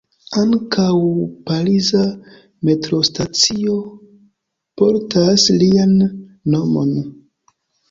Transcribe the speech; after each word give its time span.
Ankaŭ 0.43 0.93
pariza 1.49 2.01
metrostacio 2.69 3.77
portas 4.83 5.47
lian 5.65 5.97
nomon. 6.57 6.93